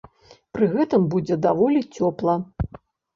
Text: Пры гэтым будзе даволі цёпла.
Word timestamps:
Пры 0.53 0.69
гэтым 0.75 1.03
будзе 1.13 1.37
даволі 1.47 1.81
цёпла. 1.99 2.35